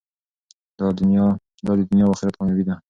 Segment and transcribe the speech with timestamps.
[0.79, 0.97] دا د
[1.89, 2.75] دنیا او اخرت کامیابي ده.